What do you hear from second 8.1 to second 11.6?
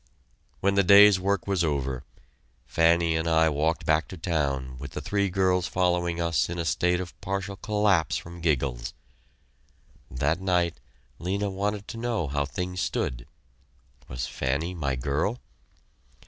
from giggles. That night, Lena